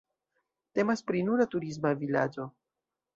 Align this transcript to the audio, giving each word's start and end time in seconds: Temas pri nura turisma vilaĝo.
Temas 0.79 1.03
pri 1.11 1.21
nura 1.27 1.47
turisma 1.55 1.91
vilaĝo. 1.99 2.47